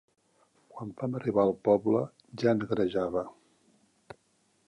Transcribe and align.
Quan 0.75 0.93
vam 1.01 1.17
arribar 1.19 1.43
al 1.43 1.53
poble, 1.67 2.01
ja 2.43 2.55
negrejava. 2.61 3.25